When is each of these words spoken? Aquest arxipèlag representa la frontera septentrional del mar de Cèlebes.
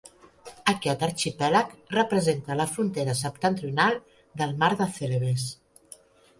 Aquest 0.71 1.03
arxipèlag 1.07 1.75
representa 1.97 2.57
la 2.63 2.67
frontera 2.73 3.17
septentrional 3.21 4.03
del 4.43 4.59
mar 4.65 4.75
de 4.83 4.91
Cèlebes. 4.99 5.49